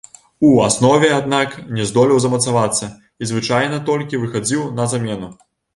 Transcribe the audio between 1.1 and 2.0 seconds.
аднак, не